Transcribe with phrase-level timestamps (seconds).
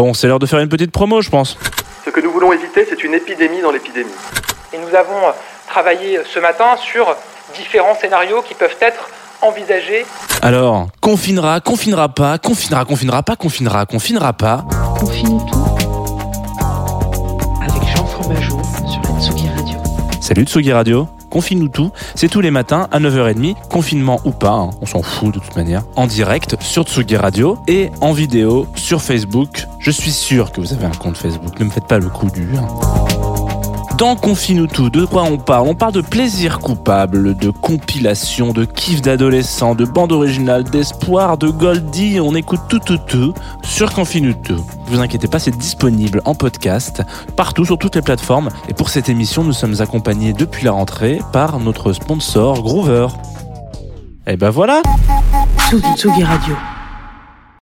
[0.00, 1.58] Bon, c'est l'heure de faire une petite promo, je pense.
[2.06, 4.08] Ce que nous voulons éviter, c'est une épidémie dans l'épidémie.
[4.72, 5.20] Et nous avons
[5.68, 7.14] travaillé ce matin sur
[7.54, 9.10] différents scénarios qui peuvent être
[9.42, 10.06] envisagés.
[10.40, 14.64] Alors, confinera, confinera pas, confinera, confinera pas, confinera, confinera pas.
[14.98, 15.76] Confine tout
[17.60, 19.78] avec Jean Fromageau sur la Tsugi Radio.
[20.22, 24.70] Salut Tsugi Radio, confine-nous tout, c'est tous les matins à 9h30, confinement ou pas, hein,
[24.82, 29.00] on s'en fout de toute manière, en direct sur Tsugi Radio et en vidéo sur
[29.00, 29.66] Facebook.
[29.78, 32.30] Je suis sûr que vous avez un compte Facebook, ne me faites pas le coup
[32.30, 32.89] dur.
[34.00, 35.68] Dans Confine-nous tout, de quoi on parle?
[35.68, 41.48] On parle de plaisir coupable, de compilation, de kiff d'adolescent, de bande originale, d'espoir, de
[41.48, 42.18] Goldie.
[42.18, 44.54] On écoute tout, tout, tout sur Confine-nous tout.
[44.54, 47.02] Ne vous inquiétez pas, c'est disponible en podcast
[47.36, 48.48] partout sur toutes les plateformes.
[48.70, 53.08] Et pour cette émission, nous sommes accompagnés depuis la rentrée par notre sponsor Groover.
[54.26, 54.80] Et ben voilà
[55.94, 56.56] Tsugi Radio.